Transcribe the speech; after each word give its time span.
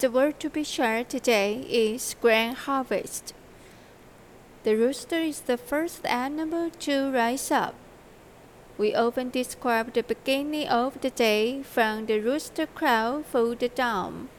The 0.00 0.10
word 0.10 0.40
to 0.40 0.48
be 0.48 0.64
shared 0.64 1.10
today 1.10 1.60
is 1.68 2.16
grand 2.22 2.56
harvest. 2.64 3.34
The 4.62 4.74
rooster 4.74 5.18
is 5.20 5.42
the 5.42 5.58
first 5.58 6.06
animal 6.06 6.70
to 6.70 7.12
rise 7.12 7.50
up. 7.50 7.74
We 8.78 8.94
often 8.94 9.28
describe 9.28 9.92
the 9.92 10.02
beginning 10.02 10.68
of 10.68 11.02
the 11.02 11.10
day 11.10 11.62
from 11.62 12.06
the 12.06 12.18
rooster 12.18 12.64
crow 12.64 13.24
for 13.30 13.54
the 13.54 13.68
dawn, 13.68 14.30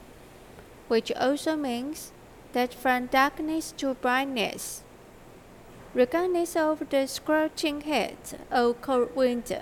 which 0.88 1.12
also 1.12 1.56
means 1.56 2.12
that 2.54 2.74
from 2.74 3.06
darkness 3.06 3.72
to 3.78 3.94
brightness. 3.94 4.82
Regardless 5.94 6.56
of 6.56 6.90
the 6.90 7.06
scorching 7.06 7.82
heat 7.82 8.34
or 8.52 8.74
cold 8.74 9.16
winter, 9.16 9.62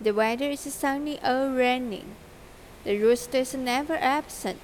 the 0.00 0.12
weather 0.12 0.50
is 0.50 0.74
sunny 0.74 1.20
or 1.24 1.50
raining. 1.50 2.16
The 2.82 2.98
rooster 2.98 3.38
is 3.38 3.54
never 3.54 3.94
absent. 3.94 4.58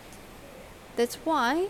That's 0.98 1.14
why 1.22 1.68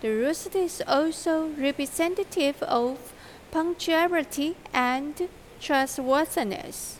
the 0.00 0.08
rooster 0.08 0.58
is 0.58 0.82
also 0.88 1.50
representative 1.56 2.60
of 2.64 3.12
punctuality 3.52 4.56
and 4.72 5.28
trustworthiness. 5.60 6.98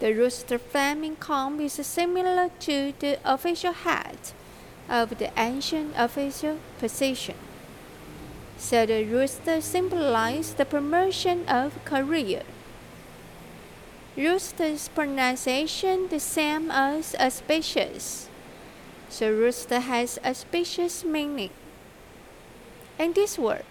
The 0.00 0.14
rooster 0.14 0.58
flaming 0.58 1.16
comb 1.16 1.60
is 1.60 1.74
similar 1.74 2.48
to 2.60 2.94
the 2.98 3.18
official 3.26 3.74
hat 3.74 4.32
of 4.88 5.18
the 5.18 5.38
ancient 5.38 5.92
official 5.98 6.56
position. 6.78 7.36
So 8.56 8.86
the 8.86 9.04
rooster 9.04 9.60
symbolizes 9.60 10.54
the 10.54 10.64
promotion 10.64 11.46
of 11.46 11.84
career. 11.84 12.42
Rooster's 14.16 14.88
pronunciation 14.88 16.08
the 16.08 16.20
same 16.20 16.70
as 16.70 17.14
auspicious. 17.20 18.30
So 19.14 19.30
rooster 19.30 19.78
has 19.78 20.18
auspicious 20.24 21.04
meaning. 21.04 21.50
In 22.98 23.12
this 23.12 23.38
word, 23.38 23.64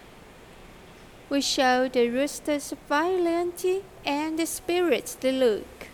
we 1.30 1.42
show 1.42 1.90
the 1.90 2.08
rooster's 2.08 2.74
vitality 2.88 3.84
and 4.06 4.40
the 4.40 4.46
spirit's 4.46 5.18
look. 5.22 5.88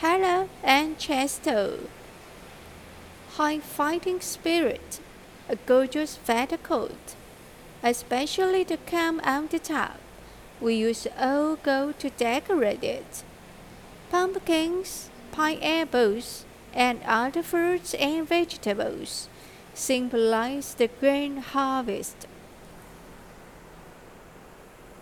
Hello 0.00 0.48
and 0.64 0.98
Chesto. 0.98 1.86
High 3.36 3.60
fighting 3.60 4.20
spirit, 4.20 4.98
a 5.48 5.54
gorgeous 5.54 6.16
feather 6.16 6.58
coat, 6.58 7.14
especially 7.84 8.64
the 8.64 8.78
come 8.78 9.20
on 9.20 9.46
the 9.46 9.60
top. 9.60 10.00
We 10.60 10.74
use 10.74 11.06
old 11.16 11.62
gold 11.62 12.00
to 12.00 12.10
decorate 12.10 12.82
it. 12.82 13.22
Pumpkins, 14.10 15.10
pineapples, 15.30 16.44
and 16.78 17.00
other 17.04 17.42
fruits 17.42 17.92
and 17.94 18.26
vegetables 18.28 19.28
symbolize 19.74 20.74
the 20.74 20.86
grain 20.86 21.38
harvest. 21.38 22.28